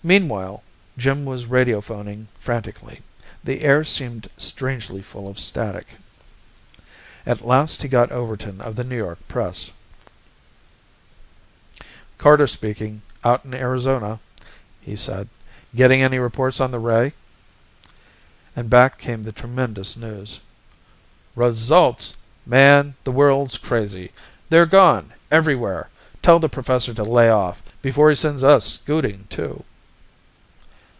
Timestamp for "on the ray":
16.60-17.12